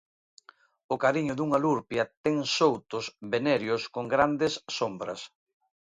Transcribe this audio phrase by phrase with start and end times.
[0.93, 5.21] O cariño dunha lurpia ten soutos venéreos con grandes sombras.